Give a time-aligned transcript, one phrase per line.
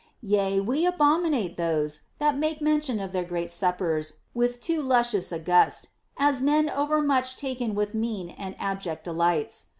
[0.23, 5.37] Yea, we abominate those that make mention of their great suppers with too luscious a
[5.37, 9.67] gust, as men overmuch taken with mean and abject delights.